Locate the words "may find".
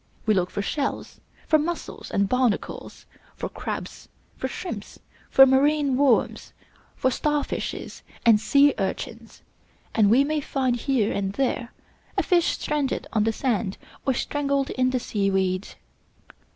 10.23-10.75